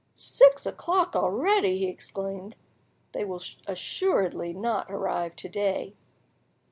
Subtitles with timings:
[0.15, 2.55] "Six o'clock already!" he exclaimed.
[3.11, 5.93] "They will assuredly not arrive to day."